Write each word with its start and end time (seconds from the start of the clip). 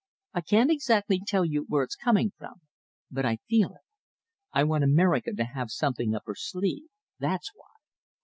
I 0.33 0.41
can't 0.41 0.71
exactly 0.71 1.21
tell 1.23 1.45
you 1.45 1.65
where 1.69 1.83
it's 1.83 1.95
coming 1.95 2.31
from, 2.35 2.61
but 3.11 3.23
I 3.23 3.37
feel 3.47 3.69
it. 3.75 3.83
I 4.51 4.63
want 4.63 4.83
America 4.83 5.31
to 5.33 5.43
have 5.43 5.69
something 5.69 6.15
up 6.15 6.23
her 6.25 6.33
sleeve, 6.33 6.87
that's 7.19 7.51
why." 7.53 7.67